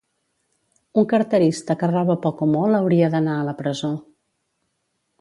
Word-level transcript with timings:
Un 1.01 1.05
carterista 1.11 1.77
que 1.83 1.91
roba 1.93 2.17
poc 2.25 2.43
o 2.49 2.49
molt 2.57 2.81
hauria 2.81 3.13
d'anar 3.17 3.39
a 3.39 3.47
la 3.53 3.57
presó 3.63 3.95